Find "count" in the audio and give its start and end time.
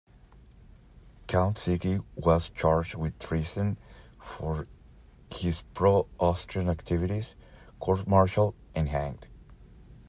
1.27-1.57